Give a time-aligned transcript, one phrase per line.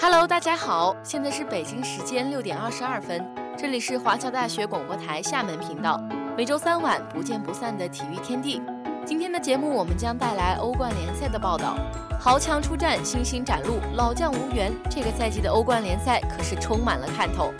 [0.00, 6.00] Hello，大家好，现在是北京时间六点二十二分，这里是华侨大学广播台厦门频道，
[6.36, 8.62] 每周三晚不见不散的体育天地。
[9.04, 11.76] 今天的节目我们将带来欧冠联赛的报道，
[12.20, 14.72] 豪强出战，新星展露，老将无缘。
[14.88, 17.52] 这个赛季的欧冠联赛可是充满了看头，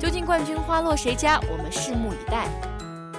[0.00, 1.38] 究竟冠军花落谁家？
[1.50, 2.48] 我们拭目以待。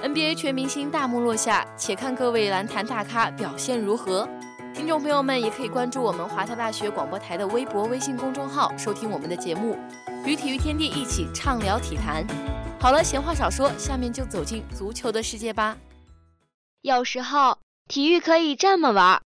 [0.02, 4.28] NBA 全明星大幕落下，且看各位篮坛大咖表现如何。
[4.74, 9.78] 听众朋友们也可以关注我们华侨大学广播台的微博、微信公众号，收听我们的节目，
[10.26, 12.26] 与体育天地一起畅聊体坛。
[12.80, 15.78] 好了，闲话少说，下面就走进足球的世界吧。
[16.82, 19.22] 有时候体育可以这么玩，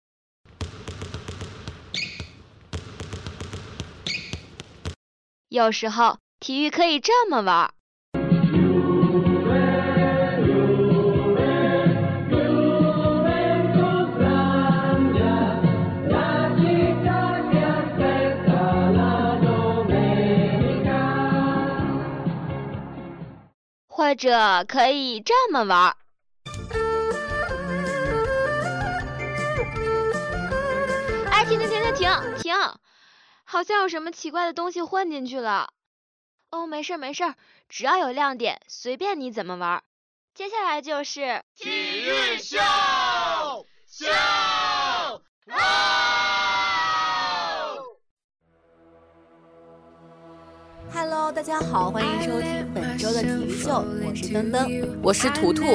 [5.50, 7.72] 有时候体育可以这么玩。
[24.06, 25.98] 或者可以这么玩。
[31.32, 32.54] 哎，停停停停停停！
[33.46, 35.74] 好像有什么奇怪的东西混进去了。
[36.52, 37.34] 哦，没事没事，
[37.68, 39.82] 只要有亮点，随便你怎么玩。
[40.36, 42.60] 接下来就是体育秀
[43.88, 44.06] 秀。
[50.98, 54.66] Hello，大家好，欢迎收听本周的体育秀，我是登登，
[55.04, 55.66] 我是图图。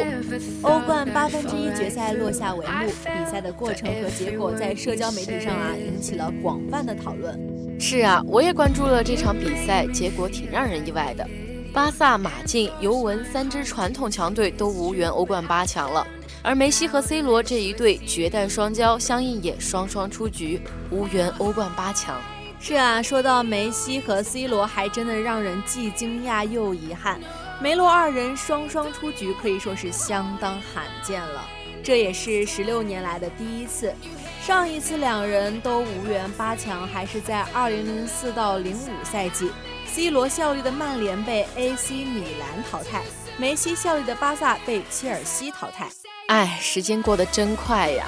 [0.63, 7.39] 欧冠八分之一决赛落下帷幕，比赛的过程和结果在社交媒体上啊引起了广泛的讨论。
[7.79, 11.29] 是啊，我也关注了这场比赛，结果挺让人意外的。
[11.71, 16.07] 巴萨、马竞、尤文三支传统强队都无缘欧冠八强了，
[16.43, 22.19] 而梅西和 C 罗这一对绝代双骄，相应也双双出局，无缘欧冠八强。
[22.63, 27.19] 是啊，说到梅西和 C 罗，还真的让人既惊讶又遗憾。
[27.59, 31.49] 梅罗二人双双出局，可以说是相当罕见了。
[31.83, 33.95] 这也是十六年来的第一次。
[34.43, 39.51] 上一次两人都无缘八强，还是在二零零四到零五赛季
[39.87, 43.03] ，C 罗效力的曼联被 AC 米兰淘汰，
[43.39, 45.89] 梅西效力的巴萨被切尔西淘汰。
[46.27, 48.07] 哎，时间过得真快呀！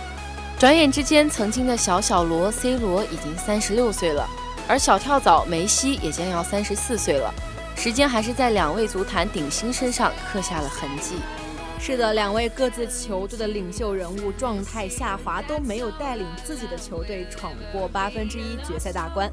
[0.58, 4.28] 转眼之间，曾经的小小罗 C 罗已经三十六岁了。
[4.68, 7.32] 而小跳蚤梅西也将要三十四岁了，
[7.76, 11.16] 时间还是在两位足坛顶薪身上刻下了痕迹。
[11.84, 19.28] 是的，两位各自球队的领袖人物状态下滑，都没有带领自己的球队闯过八分之一决赛大关。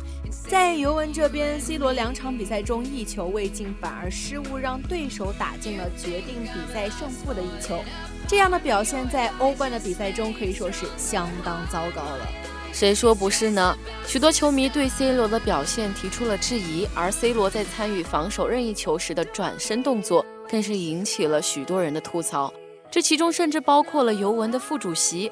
[0.49, 7.83] 在尤文这边，C 罗两场比赛中一球未进，反而失误让对手打进了决定比赛胜负的一球。
[8.27, 12.27] 这样的表现在欧冠的比赛中可以说是相当糟糕了。
[12.71, 13.77] 谁说不是呢？
[14.05, 22.53] 许多球迷对 C 罗的表现提出了质疑，而 C 罗在参与防守任意球时的转身动作更是引起了许多人的吐槽，
[22.89, 25.31] 这其中甚至包括了尤文的副主席。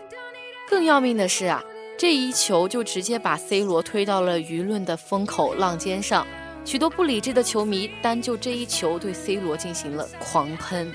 [0.69, 1.63] 更要命的是啊，
[1.97, 6.27] 这一球就直接把 C 罗推到了舆论的风口浪尖上，
[6.65, 10.91] 许多不理智的球迷单就这一球对 C 罗进行了狂喷。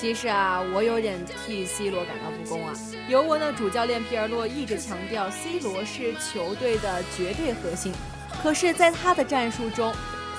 [0.00, 2.72] 其实啊，我有点替 C 罗感到不公啊。
[3.08, 7.92] 尤文的主教练皮尔洛一直强调 C 罗是球队的绝对核心，
[8.40, 9.92] 可是，在他的战术中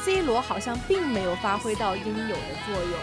[0.06, 2.94] ，C 罗好像并没有发挥到应有的作用，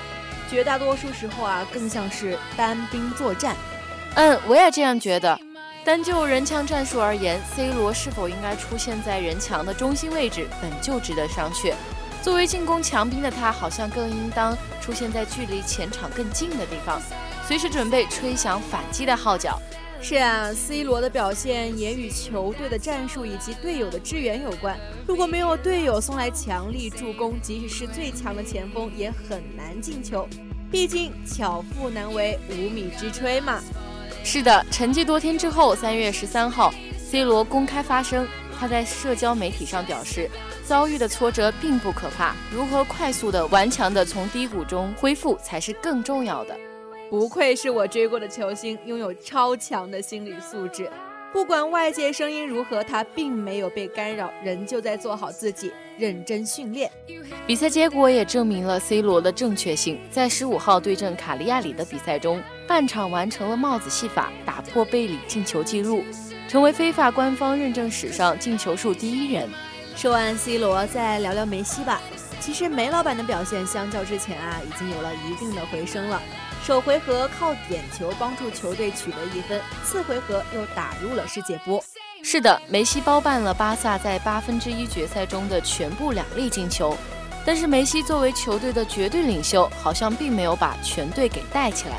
[0.48, 3.54] 绝大多数时候啊，更像是单兵作战。
[4.14, 5.38] 嗯，我也这样觉得。
[5.84, 11.74] 单就人墙战术而言，C 罗是否应该出现在人墙的中心位置，本就值得商榷。
[12.26, 17.00] 作为进攻强兵的他，好像更应当出现在距离前场更近的地方，
[17.46, 19.62] 随时准备吹响反击的号角。
[20.02, 24.76] 是啊，C 罗的表现也与球队的战术以及队友的支援有关。
[25.06, 30.28] 如果没有队友送来强力助攻，即使是最强的前锋也很难进球。
[30.68, 33.60] 毕竟巧妇难为无米之炊嘛。
[34.24, 36.74] 是的，沉寂多天之后，三月十三号
[37.08, 38.26] ，C 罗公开发声。
[38.58, 40.28] 他在社交媒体上表示，
[40.64, 46.56] 遭遇的挫折并不可怕，如何快速的、顽强的从低谷中恢复才是更重要的。
[47.08, 50.90] 不愧是我追过的球星，拥有超强的心理素质。
[51.32, 56.90] 不管外界声音如何，他并没有被干扰，仍旧在做好自己，认真训练。
[57.46, 60.00] 比赛结果也证明了 C 罗的正确性。
[60.10, 66.02] 在十五号对阵卡利亚里的比赛中，半场完成了帽子戏法，打破贝里进球纪录。
[66.48, 69.48] 成为非法官方认证史上进球数第一人。
[69.96, 72.00] 说完 C 罗，再聊聊梅西吧。
[72.38, 76.22] 其实梅老板的表现相较之前啊，已经有了一定的回升了。
[76.64, 81.82] 首回合靠点球帮助球队取得一分，次回合又打入了世界波。
[82.22, 86.96] 是的，梅西包办了巴萨在八分之一决赛中的全部两粒进球。
[87.44, 91.96] 但是梅西作为球队的绝对领袖，好像并没有把全队给带起来。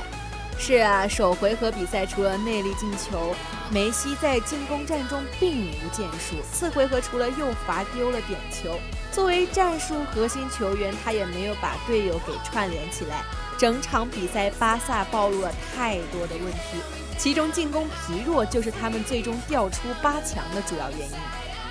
[0.59, 3.33] 是啊，首回合比赛除了内力进球，
[3.69, 6.35] 梅西在进攻战中并无建树。
[6.51, 8.79] 次回合除了又罚丢了点球，
[9.11, 13.23] 作为战术核心球员，他也没有把队友给串联起来。
[13.57, 16.81] 整场比赛，巴萨暴露了太多的问题，
[17.17, 21.15] 其中进攻疲弱就是他们最终掉出八强的主要原因。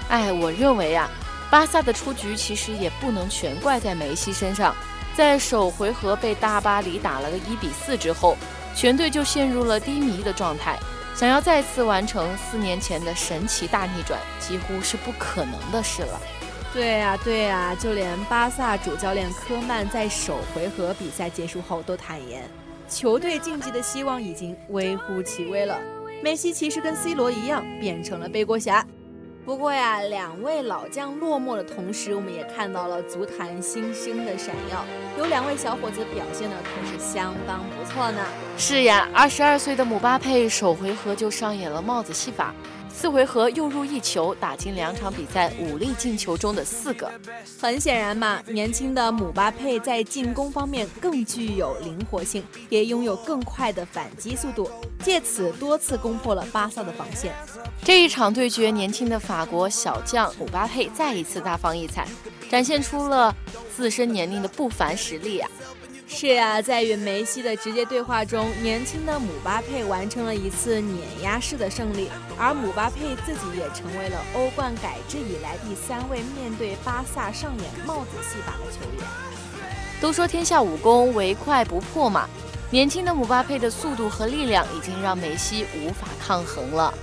[0.09, 1.11] 哎，我认为啊。
[1.49, 4.75] 巴萨的出局其实也不能全怪在梅西身上，
[5.15, 8.37] 在首回合被大巴黎打了个一比四之后，
[8.77, 10.79] 全队就陷入了低迷的状态，
[11.15, 16.21] 想要再次完成四年前的神奇大逆转，几乎是不可能的事了。
[16.75, 22.47] 对呀，对呀，就连巴萨主教练科曼在首回合比赛结束后都坦言，
[22.87, 25.81] 球队晋级的希望已经微乎其微了。
[26.23, 28.87] 梅西其实跟 C 罗一样，变成了背锅侠。
[29.47, 34.85] 不过呀，两位老将落寞的同时，我们也看到了足坛新星的闪耀。
[35.17, 38.21] 有两位小伙子表现的可是相当不错呢。
[38.59, 42.53] 是呀，二十二岁的姆巴佩首回合就上演了帽子戏法。
[42.99, 47.13] 四回合又入一球，打进两场比赛五粒进球中的四个。
[47.61, 54.71] 很显然嘛，年轻的姆巴佩在进攻方面更具有灵活性，也拥有更快的反击速度，
[55.05, 57.35] 借此多次攻破了巴萨的防线。
[57.85, 62.09] 这一场对决，年轻的法国小将姆巴佩再一次大放异彩，
[62.51, 63.33] 展现出了
[63.77, 65.51] 自身年龄的不凡实力啊！
[66.09, 72.09] 是啊，在与梅西的直接对话中，年轻的姆巴佩完成了一次碾压式的胜利，
[72.39, 79.05] 而姆巴佩自己也成为了欧冠改制以来第三位面对巴萨上演帽子戏法的球员。
[80.01, 82.29] 都说天下武功唯快不破嘛，
[82.71, 86.95] 年轻的姆巴佩的速度和力量已经让梅西无法抗衡了。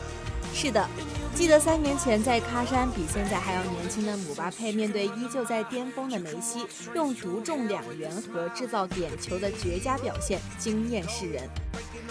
[0.53, 0.87] 是的。
[1.35, 11.41] 记得三年前在喀山，比现在还要年轻的姆巴佩面对依旧在巅峰的梅西，用独中两元和制造点球的绝佳表现惊艳世人。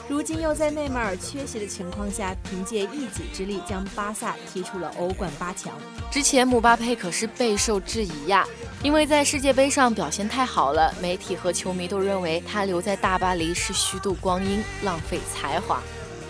[0.09, 5.73] 如今又在内马尔缺席的情况下，凭借一己之力将巴萨踢出了欧冠八强。
[6.11, 8.47] 之前姆巴佩可是备受质疑呀，
[8.83, 15.81] 因为在世界杯上表现太好了，媒体和球迷都认为他留在大巴黎是虚度光阴、浪费才华。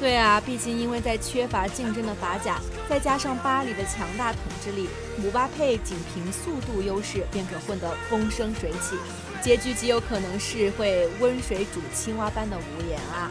[0.03, 2.59] 对啊，毕竟因为在缺乏竞争的法甲，
[2.91, 8.97] 再加上巴黎的强大统治力，姆巴佩仅凭速度优势便可混得风生水起，
[9.41, 13.31] 结局极有可能是会温水煮青蛙般的无言啊。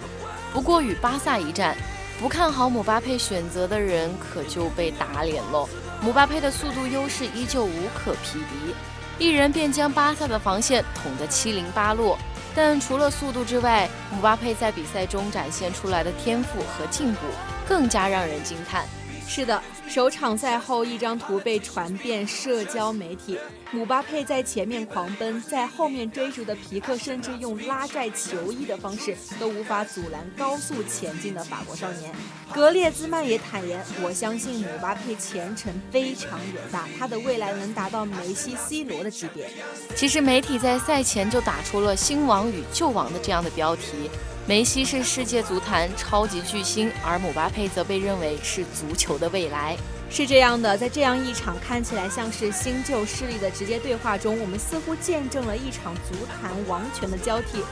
[0.54, 1.76] 不过与巴萨一战，
[2.22, 5.68] 不看好姆巴佩选择的人可就被打脸喽。
[6.02, 8.74] 姆巴佩的速度优势依旧无可匹敌，
[9.20, 12.18] 一人便将巴萨的防线捅得七零八落。
[12.54, 17.22] 但除了速度之外，姆巴佩在比赛中展现出来的天赋和进步
[17.68, 18.86] 更加让人惊叹。
[19.28, 19.62] 是的，
[19.92, 23.38] 首场赛后一张图被传遍社交媒体，
[23.72, 32.10] 姆巴佩在前面狂奔，在后面追逐的皮克甚至用拉拽球衣的方式都无法阻拦高速前进的法国少年。
[32.54, 39.50] 格列兹曼也坦言：“我相信姆巴佩前程非常远大，他的未来能达到梅西、C 罗的级别。”
[39.94, 44.10] 其实媒体在赛前就打出了“新王与旧王”的这样的标题。
[44.48, 49.78] 梅西是世界足坛超级巨星，而姆巴佩则被认为是足球的未来。
[50.10, 57.64] 是这样的，在这样一场看起来像是新旧势力的直接对话中，我们似乎见证了一场足坛王权的交替。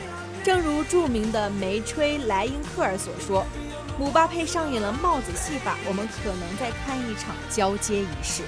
[0.43, 3.45] 正如著名的梅吹莱因克尔所说
[3.99, 8.43] ：“姆巴佩上演了帽子戏法，我们可能在看一场交接仪式。”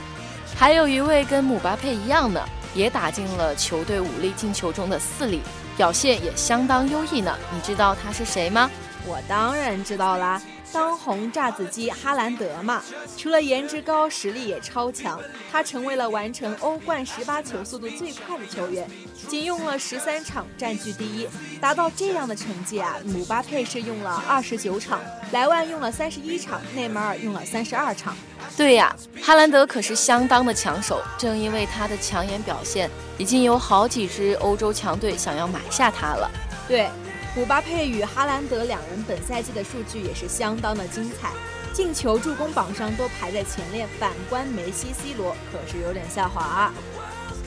[0.56, 5.42] 还有一位跟姆巴佩一样的，也打进了球队五粒进球中的四粒。
[5.82, 8.70] 表现也相当优异呢，你知道他是谁吗？
[9.04, 10.40] 我当然知道啦，
[10.74, 12.82] 当红炸子鸡哈兰德嘛。
[13.18, 15.20] 除了颜值高，实力也超强，
[15.52, 18.90] 他成为了完成欧冠十八球速度最快的球员，
[19.28, 21.28] 仅用了十三场占据第一。
[21.60, 25.00] 达到这样的成绩啊，姆巴佩是用了二十九场，
[25.32, 28.16] 莱万用了三十一场，内马尔用了三十二场。
[28.58, 36.30] 对呀，哈兰德可是相当的抢手，正因为他的抢眼表现，已经有好几支欧洲强队想要买下他了。
[36.68, 36.90] 对，
[37.34, 41.30] 姆巴佩与哈兰德两人本赛季的数据也是相当的精彩，
[41.72, 43.88] 进球、助攻榜上都排在前列。
[43.98, 46.74] 反观梅西、C 罗，可是有点下滑啊。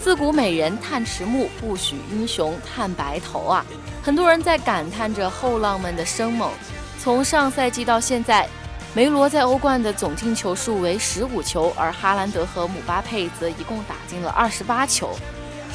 [0.03, 3.65] 自古美人叹迟暮，不许英雄叹白头啊！
[4.03, 6.51] 很多人在感叹着后浪们的生猛，
[6.99, 8.49] 从上赛季到现在。
[8.95, 15.11] 梅罗在欧冠的总进球数为十五球，而哈兰德和姆巴佩则一共打进了二十八球。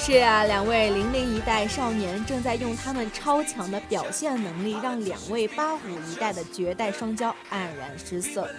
[0.01, 5.79] 是啊，两位零零一代少年正在用他们超强的表现能力，让两位八五
[6.09, 8.49] 一代的绝代双骄黯然失色。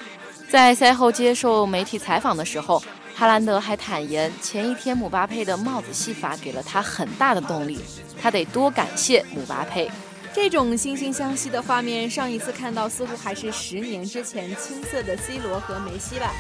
[0.49, 2.80] 在赛后接受媒体采访的时候，
[3.16, 7.80] 哈兰德还坦言，前一天姆巴佩的帽子戏法给了他很大的动力，
[8.20, 9.90] 他得多感谢姆巴佩。
[10.32, 16.32] 这种惺惺相惜的画面，上一次看到似乎还是十年之前青涩的 C 罗和梅西吧。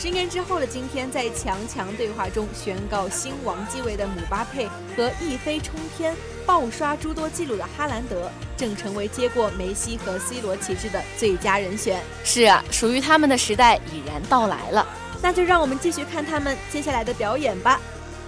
[0.00, 6.14] 十年之后的今天，在强强对话中宣告新王继位的姆巴佩和一飞冲天、
[6.46, 12.00] 爆刷诸多纪录的哈兰德，正成为接过梅西和 C 罗旗帜的最佳人选。
[12.22, 14.86] 是啊，属于他们的时代已然到来了。
[15.20, 17.80] 那就让我们继续看他们接下来的表演吧。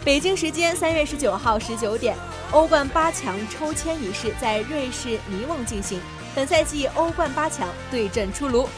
[0.05, 2.17] 北京时间三月十九号十九点，
[2.50, 6.00] 欧冠八强抽签仪式在瑞士尼旺进行。
[6.35, 8.69] 本赛季欧冠八强对阵出炉，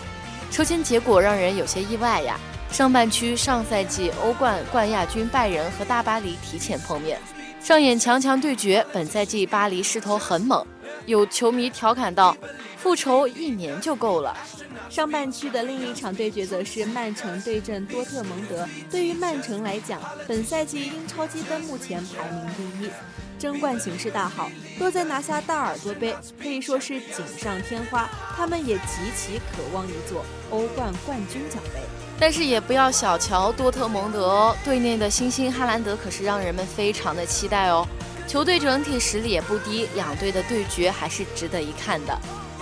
[0.51, 2.39] 抽签结果让人有些意外呀。
[2.73, 7.21] 上半区上赛季欧冠冠亚军拜仁和大巴黎提前碰面，
[7.61, 8.85] 上演强强对决。
[8.91, 10.67] 本赛季巴黎势头很猛，
[11.05, 12.35] 有球迷调侃道
[12.79, 14.35] ：“复仇一年就够了。”
[14.89, 18.67] 上半区的另一场对决则是曼城对阵多特蒙德。
[18.91, 22.91] 对于曼城来讲，本赛季英超积分目前排名第一，
[23.39, 24.51] 争冠形势大好。
[24.79, 28.09] 若再拿下大耳朵杯，可以说是锦上添花。
[28.35, 31.81] 他们也极其渴望一座欧冠冠军奖杯。
[32.23, 37.85] 但是也不要小瞧多特蒙德哦，队内的新星哈兰德可是让人们非常的期待哦。
[38.29, 42.17] 球队整体实力也不低，两队的对决还是值得一看的。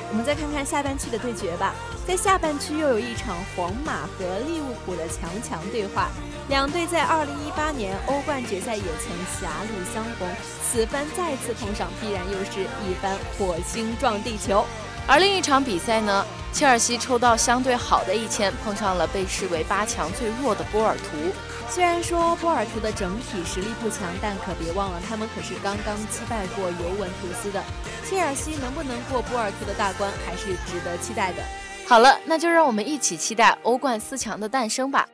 [0.08, 1.74] 我们再看看下半区的对决吧。
[2.06, 6.08] 在下半区又有一场皇马和利物浦的强强对话，
[6.48, 10.26] 两队在2018年欧冠决赛也曾狭路相逢，
[10.64, 14.64] 此番再次碰上，必然又是一番火星撞地球。
[15.06, 21.32] 而另一场比赛呢，切尔西抽到相对好的一签，碰上了被视为八强最弱的波尔图。
[21.68, 27.62] 虽然说波尔图的整体实力不强，但可别忘了他们可是刚刚击败过尤文图斯的。
[28.08, 31.42] 切尔西能不能过波尔图的大关，还是值得期待的。
[31.86, 35.06] 好了，那就让我们一起期待欧冠四强的诞生吧。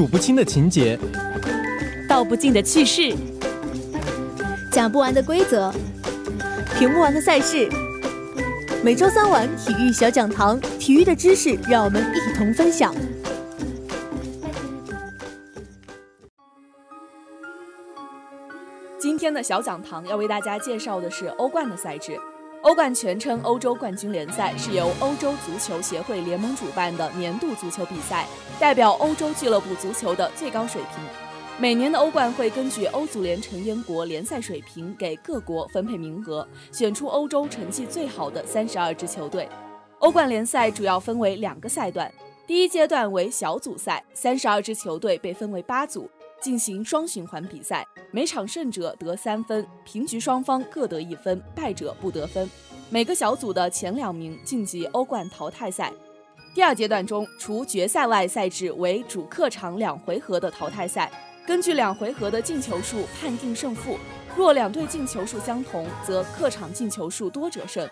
[0.00, 0.98] 数不清的情节，
[2.08, 3.14] 道不尽的趣事，
[4.72, 5.70] 讲不完的规则，
[6.78, 7.68] 评不完的赛事。
[8.82, 12.94] 每周三晚体育小讲堂，体育的知识让我们一同分享。
[18.98, 22.18] 今天的小讲堂要为大家介绍的是欧冠的赛制。
[22.62, 28.26] 欧冠全称欧洲冠军联赛，是由欧洲足球协会联盟主办的年度足球比赛，
[28.58, 31.02] 代表欧洲俱乐部足球的最高水平。
[31.58, 39.48] 每年的欧冠会根据欧足联成员国联赛水平，给各国分配名额，选出欧洲成绩最好的三十二支球队。
[40.00, 42.12] 欧冠联赛主要分为两个赛段，
[42.46, 46.10] 第一阶段为小组赛，三十二支球队被分为八组。
[46.42, 52.50] 进行双循环比赛，每场胜者得三分，平局双方各得一分，败者不得分。
[52.88, 55.92] 每个小组的前两名晋级欧冠淘汰赛。
[56.52, 61.08] 第二阶段中，除决赛外赛制为主客场两回合的淘汰赛，
[61.46, 63.96] 根据两回合的进球数判定胜负。
[64.36, 67.86] 若两队进球数相同，则客场进球数多者胜；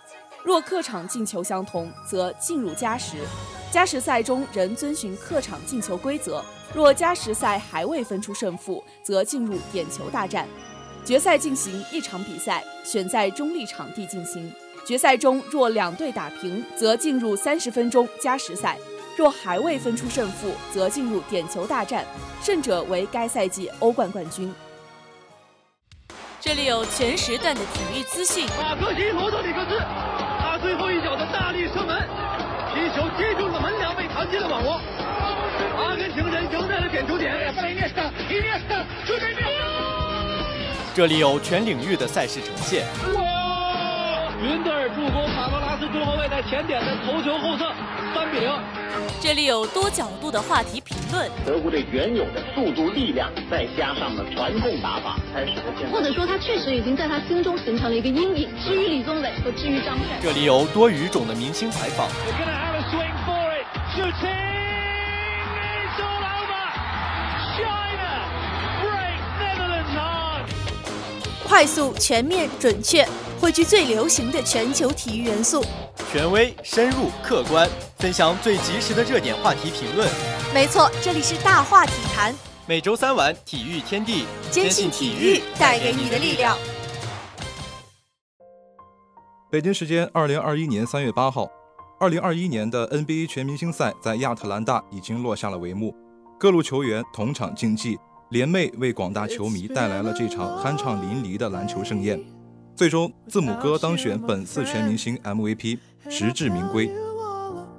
[0.45, 3.19] 若客场进球相同，则进入加时。
[3.71, 6.45] 加时赛中仍遵循客场进球规则。
[6.75, 10.47] 若加时赛还未分出胜负，则进入点球大战。
[11.05, 14.53] 决赛进行一场比赛，选在中立场地进行。
[14.87, 18.77] 决赛中若两队打平，则进入三十分钟加时赛；
[19.17, 22.05] 若还未分出胜负，则进入点球大战，
[22.43, 24.55] 胜者为该赛季欧冠冠军。
[26.41, 28.47] 这里有全时段的体育资讯。
[28.59, 32.03] 马克西罗德里克斯，他最后一脚的大力射门，
[33.19, 34.81] 皮球接住了门梁，被弹进了网窝。
[35.77, 37.53] 阿根廷人赢在了点球点。
[40.95, 42.87] 这里有全领域的赛事呈现。
[43.15, 44.33] 哇！
[44.41, 47.73] 云德尔助攻卡罗拉斯中后卫在前点的头球后侧，
[48.15, 48.53] 三比零。
[49.21, 51.29] 这里有多角度的话题评论。
[51.45, 55.93] 德国队原有的速度、力量，再加上了传控打法，才使得现在。
[55.93, 58.49] 或者说，他确实已经在他心中形成了一个阴影。
[58.65, 60.19] 至于李宗伟和至于张帅。
[60.21, 62.09] 这里有多语种的明星采访。
[71.49, 73.05] 快速、全面、准确，
[73.41, 75.65] 汇聚最流行的全球体育元素。
[76.13, 77.69] 权威、深入、客观，
[77.99, 80.09] 分享最及时的热点话题评论。
[80.55, 82.33] 没错，这里是大话体坛。
[82.67, 86.57] 每周三晚，体育天地，坚信体育带给你的力量。
[89.51, 91.49] 北京时间二零二一年三月八号，
[92.01, 95.93] 二零二一年的 NBA 全明星赛在亚特兰大已经落下了帷幕。
[96.39, 97.99] 各路球员同场竞技，
[98.31, 102.21] 联袂为广大球迷带来了这场酣畅淋漓的篮球盛宴。
[102.77, 105.79] 最终，字母哥当选本次全明星 MVP，
[106.09, 106.89] 实至名归。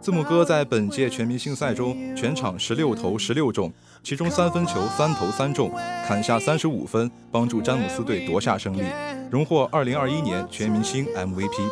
[0.01, 3.71] 字母哥在本届全明星赛中全场十六投十六中，
[4.03, 5.71] 其中三分球三投三中，
[6.05, 8.83] 砍下三十五分，帮助詹姆斯队夺下胜利，
[9.31, 11.69] 荣获二零二一年全明星 MVP。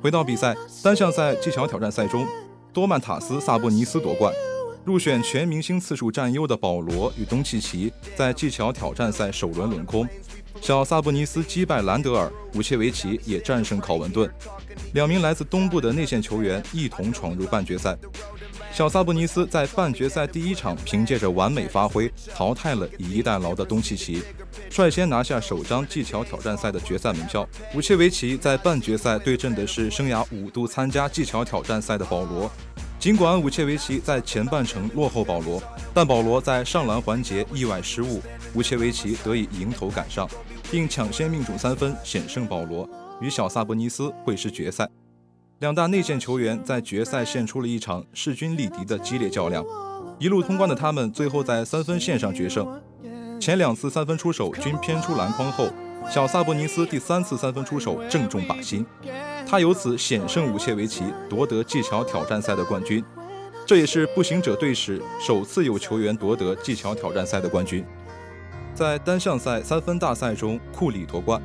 [0.00, 2.24] 回到比赛，单项赛技巧挑战赛中，
[2.72, 4.32] 多曼塔斯·萨博尼斯夺冠。
[4.84, 10.08] 入选全明星次数占优的保罗与东契奇在技巧挑战赛首轮轮空，
[10.60, 14.30] 小萨博尼斯击败兰德尔，武切维奇也战胜考文顿。
[14.94, 17.98] 两名来自东部的内线球员一同闯入半决赛。
[18.78, 24.22] 小萨博尼斯在半决赛第一场凭借着完美发挥淘汰了以逸待劳的东契奇，
[24.70, 27.44] 率先拿下首张技巧挑战赛的决赛门票。
[27.74, 32.48] 武切维奇在半决赛对阵的是生涯五度参加技巧挑战赛的保罗。
[33.00, 35.60] 尽管武切维奇在前半程落后保罗，
[35.92, 38.22] 但保罗在上篮环节意外失误，
[38.54, 40.30] 武切维奇得以迎头赶上，
[40.70, 42.88] 并抢先命中三分险胜保罗。
[43.20, 44.88] 与小萨博尼斯会师决赛，
[45.60, 49.64] 两大内线球员在决赛献出了一场势均力敌的激烈较量。
[50.16, 52.80] 一路通关的他们，最后在三分线上决胜。
[53.40, 55.68] 前两次三分出手均偏出篮筐后，
[56.08, 58.86] 小萨博尼斯第三次三分出手正中靶心，
[59.48, 63.04] 他由此险胜武切维奇，夺得技巧挑战赛的冠军。
[63.66, 67.84] 这也是步行者队史首次有球员夺得技巧挑战赛的冠军。
[68.74, 71.42] 在单项赛三分大赛中，库里夺冠。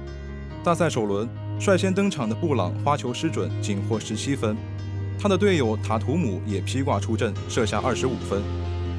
[0.63, 1.27] 大赛首轮。
[1.59, 4.57] 率先登场的布朗花球失准，仅获十七分。
[5.17, 8.41] 他的队友塔图姆也披挂出阵，射下二十五分。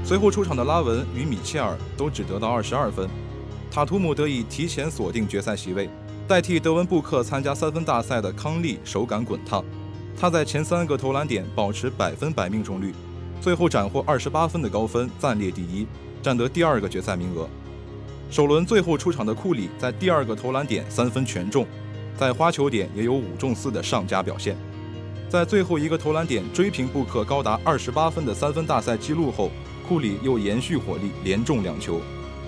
[0.03, 3.09] 随后出场的拉文与米切尔都只得到二十二分。
[3.71, 5.91] 塔图姆得以提前锁定决赛席位，
[6.27, 9.63] 代替德文布克参加三分大赛的康利手感滚烫。
[10.19, 12.95] 他在前三个投篮点保持百分百命中率，
[13.41, 15.87] 最后斩获二十八分的高分，暂列第一，
[16.23, 17.47] 占得第二个决赛名额。
[18.31, 21.67] 首轮最后出场的库里在第二个投篮点三分全中。
[22.17, 24.57] 在花球点也有五中四的上佳表现，
[25.29, 29.51] 在最后一个投篮点追平布克高达二十八分的三分大赛纪录后，
[29.89, 32.01] 库里又延续火力连中两球，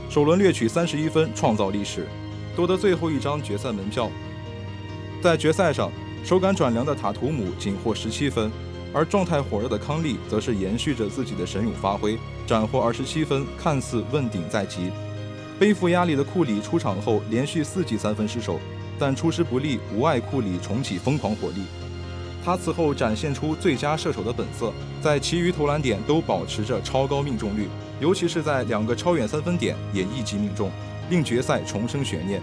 [0.09, 2.07] 首轮掠取三十一分，创造历史，
[2.55, 4.09] 夺得最后一张决赛门票。
[5.21, 5.91] 在决赛上，
[6.23, 8.51] 手感转凉的塔图姆仅获十七分，
[8.93, 14.91] 而状态火热的康利则是延续着自己的神勇发挥，斩获二十七分，看似问鼎在即。
[15.59, 18.61] 背负压力的库里出场后连续四记三分失手。
[18.99, 21.63] 但出师不利，无碍库里重启疯狂火力。
[22.45, 27.69] 他此后展现出最佳射手的本色，在其余投篮点都保持着超高命中率，
[28.01, 30.71] 尤其是在两个超远三分点也一击命中，
[31.11, 32.41] 令决赛重生悬念。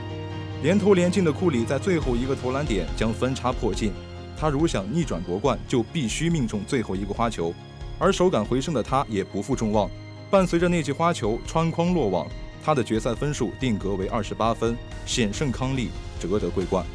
[0.61, 3.91] 连投连进的库里在最后一个投篮点将分差迫近，
[4.37, 7.53] 他如想逆转夺冠，就必须命中最后一个花球。
[7.99, 9.89] 而手感回升的他也不负众望，
[10.29, 12.27] 伴随着那记花球穿筐落网，
[12.63, 15.89] 他的决赛分数定格为二十八分，险胜康利。
[16.19, 16.85] 折得桂冠，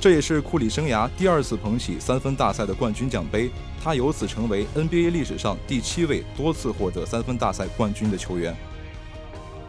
[0.00, 3.50] 这也是库里生涯第二次捧起三分大赛的冠军奖杯，
[3.84, 8.56] 他由此成为 NBA 历史上第七位多次获得三分大赛冠军的球员。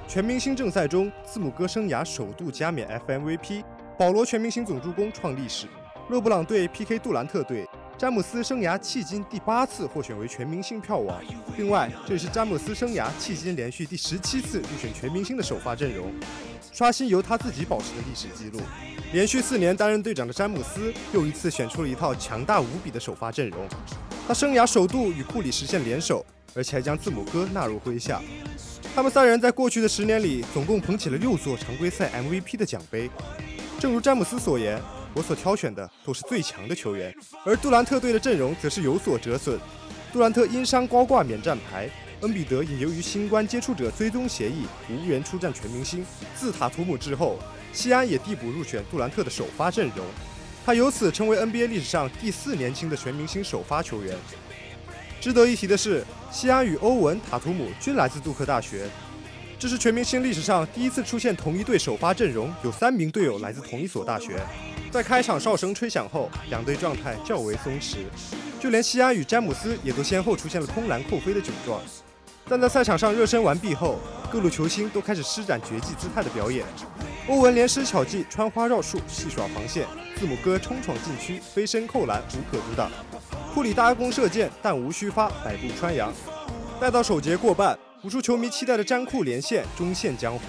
[0.08, 3.62] 全明星正赛中，字母哥生涯首度加冕 FMVP，
[3.99, 5.67] 保罗全明星总助攻创历史，
[6.10, 7.67] 勒布朗队 PK 杜兰特队。
[8.03, 11.17] 詹姆斯生涯迄今第八次获选为全明星票王，
[11.55, 16.13] 另外这也是詹姆斯生涯迄今连续第十七次入选全明星的首发阵容，
[16.73, 18.59] 刷新由他自己保持的历史记录。
[19.13, 23.65] 连续四年担任队长的詹姆斯又一次选出了一套强大无比的首发阵容，
[24.27, 28.21] 他生涯首度与库里实现联手，而且还将字母哥纳入麾下。
[28.93, 33.09] 他们三人在过去的十年里总共捧起了六座常规赛 MVP 的奖杯。
[33.79, 34.77] 正如詹姆斯所言。
[35.13, 39.60] 我所挑选的都是最强的球员，而杜兰特队的阵容则是有所折损。
[40.12, 41.89] 杜兰特因伤高挂免战牌，
[42.21, 46.06] 恩比德也由于新冠接触者追踪协议无缘出战全明星。
[46.36, 47.39] 自塔图姆之后，
[47.71, 50.06] 西安也递补入选杜兰特的首发阵容，
[50.65, 54.15] 他由此成为 NBA 历史上第四年轻的全明星首发球员。
[55.21, 58.89] 值得一提的是，西安与欧文、塔图姆均来自杜克大学，
[59.58, 64.39] 这是全明星历史上第一次出现同一队首发阵容有三名队友来自同一所大学。
[64.93, 68.06] 在开场哨声吹响后，两队状态较为松弛，
[68.62, 71.82] 就连西安与詹姆斯也都先后出现了空篮扣飞的窘状。
[72.47, 73.97] 但在赛场上热身完毕后，
[74.32, 76.63] 各路球星都开始施展绝技姿态的表演。
[77.27, 79.84] 欧文连施巧技穿花绕树，戏耍防线；
[80.15, 82.91] 字母哥冲闯禁区，飞身扣篮，无可阻挡。
[83.51, 86.13] 库里搭弓射箭，弹无虚发，百步穿杨。
[86.79, 90.41] 待到首节过半，无数球迷期待的詹库连线终现江湖。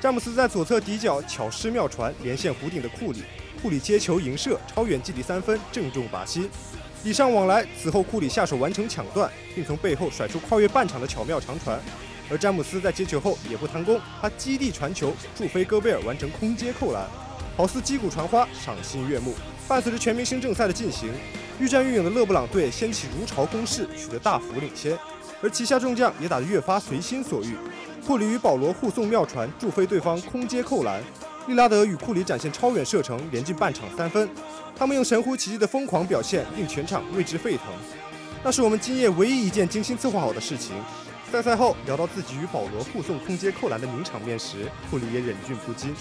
[0.00, 3.24] 詹姆斯在左侧底角巧施妙传，连线弧顶的库里。
[3.64, 6.50] 库里接球迎射，超远距离三分，正中靶心，
[7.02, 7.66] 礼尚往来。
[7.80, 11.80] 此后，库里下手完成抢断，并从背后甩出跨越半场的巧妙长传。
[12.30, 17.08] 而詹姆斯在接球后也不贪功，他基地传球，助飞戈贝尔完成空接扣篮，
[17.56, 19.34] 好似击鼓传花，赏心悦目。
[19.66, 21.10] 伴随着全明星正赛的进行，
[21.58, 24.94] 愈战愈勇的勒布朗队掀起如潮攻势，取得大幅领先，
[25.42, 27.56] 而旗下众将也打得越发随心所欲。
[28.06, 31.00] 库里与保罗互送妙传，助飞对方空接扣篮；
[31.46, 34.28] 利拉德与库里展现超远射程，连进半场三分。
[34.74, 37.66] 他们用神乎其技的疯狂表现，令全场为之沸腾。
[38.42, 40.74] 那是我们今夜唯一一件精心策划好的事情。
[41.30, 45.94] 在赛后聊到自己与保罗护送空接扣篮的名场面时，库里也忍俊不禁。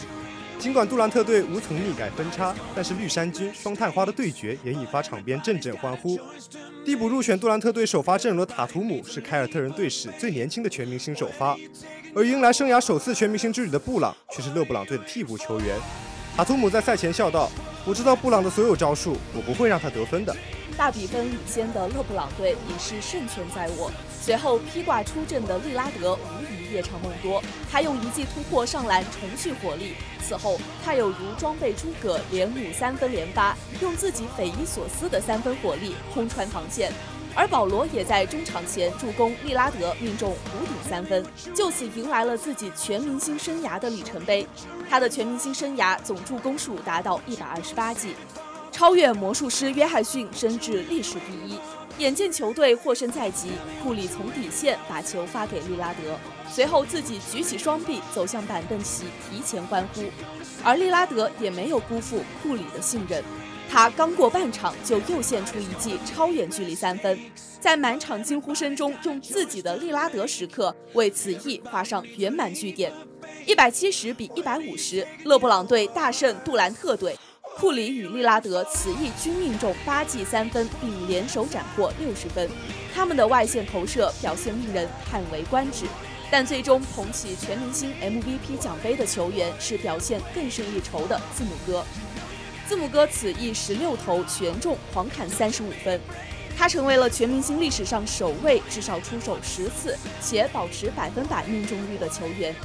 [0.59, 6.17] 尽管杜兰特队无从逆改分差，但是绿衫军双探花的对决也引发场边阵阵欢呼。
[6.85, 11.57] 替补入选杜兰特队首发阵容的塔图姆是凯尔特人队史最年轻的全明星首发，
[12.15, 15.77] 而迎来生涯首次全明星之旅的布朗却是勒布朗队的替补球员。
[16.35, 17.49] 塔图姆在赛前笑道
[17.85, 20.35] ：“我知道布朗的所有招数，我不会让他得分的。”
[20.77, 23.91] 大比分领先的勒布朗队已是胜券在握。
[24.21, 29.95] 随后披挂出阵的利拉德无疑夜长梦多，他用一记突破上篮重续火力。
[30.25, 36.91] 此后他有如装备诸葛连五三分连发，用自己匪夷所思的三分火力轰穿防线。
[37.35, 44.47] 而保罗也在中场前助攻利拉德命中五顶三分，就此迎来了自己全明星生涯的里程碑。
[44.89, 48.15] 他的全明星生涯总助攻数达到一百二十八记。
[48.73, 51.59] 超越魔术师约翰逊，升至历史第一。
[51.99, 53.51] 眼见球队获胜在即，
[53.83, 60.01] 库里从底线把球发给利拉德，随后自己举起双臂走向板凳席，提前欢呼。
[60.63, 63.23] 而利拉德也没有辜负库里的信任，
[63.69, 67.19] 他刚过半场就又献出一记超远距离三分，
[67.59, 72.91] 在满场惊呼声中，用自己的利拉德时刻为此役画上圆满句点。
[73.45, 77.15] 一百七十比一百五十，勒布朗队大胜杜兰特队。
[77.55, 82.49] 库里与利拉德此役均命中八记三分，并联手斩获六十分。
[82.93, 85.85] 他们的外线投射表现令人叹为观止。
[86.31, 91.85] 但最终捧起全明星 MVP 奖杯的球员是表现更胜一筹的字母哥。
[92.67, 96.01] 字母哥此役十六投全中，狂砍三十五分，
[96.57, 102.55] 他成为了全明星历史上首位至少出手十次且保持百分百命中率的球员。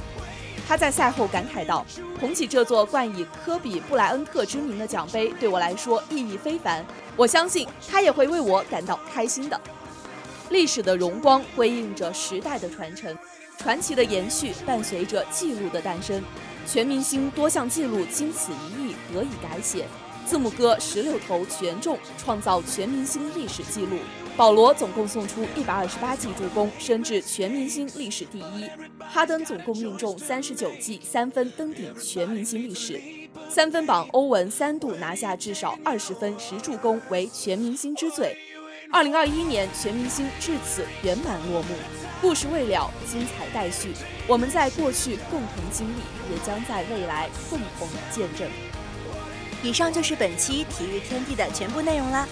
[0.69, 1.83] 他在赛后感慨道
[2.21, 6.85] ：“捧起这座冠以科比·布莱恩特之名的奖杯，对我来说意义非凡。
[7.15, 9.59] 我相信他也会为我感到开心的。
[10.51, 13.17] 历史的荣光辉映着时代的传承，
[13.57, 16.21] 传奇的延续伴随着记录的诞生。
[16.67, 19.87] 全明星多项记录经此一役得以改写。
[20.29, 23.97] 字母哥十六投全中，创造全明星历史纪录。”
[24.37, 28.69] 保罗总共送出一百二十八记助攻，升至全明星历史第一。
[28.99, 33.01] 哈登总共命中三十九记三分，登顶全明星历史。
[33.49, 38.37] 三分榜欧文三度拿下至少二十分十助攻，为全明星之最。
[38.91, 41.69] 二零二一年全明星至此圆满落幕，
[42.21, 43.93] 故事未了，精彩待续。
[44.27, 48.47] 我们在过去共同经历，也将在未来共同见证。
[49.61, 52.27] 以上就是本期体育天地的全部内容啦。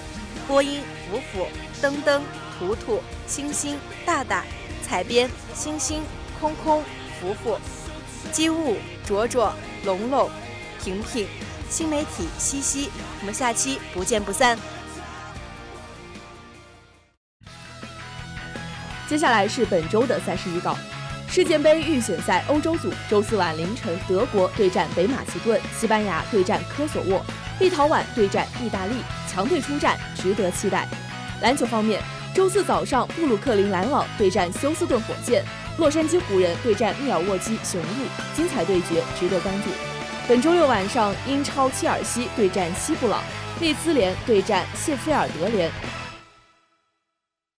[0.47, 1.47] 播音：福福。
[1.79, 2.23] 登登、
[2.57, 4.43] 图图、星星、大大、
[4.81, 6.01] 彩编、星星、
[6.39, 6.83] 空空、
[7.19, 7.59] 福福、
[8.31, 9.53] 机务、卓卓、
[9.85, 10.27] 龙龙、
[10.83, 11.27] 平平、
[11.69, 14.57] 新媒体西西，我们下期不见不散。
[19.07, 20.75] 接下来是本周的赛事预告：
[21.29, 27.23] 世界杯预选赛欧洲组，周四晚凌晨，德国对战北马其顿，西班牙对战科索沃，
[27.59, 28.95] 立陶宛对战意大利，
[29.27, 30.87] 强队出战，值得期待。
[31.41, 32.01] 篮球方面，
[32.33, 35.43] 周四早上，布鲁克林篮网对战休斯顿火箭，
[35.77, 39.69] 洛杉矶湖人对战密尔沃基雄鹿，精彩对决值得关注。
[40.27, 43.21] 本周六晚上，英超切尔西对战西布朗，
[43.59, 45.69] 利兹联对战谢菲尔德联，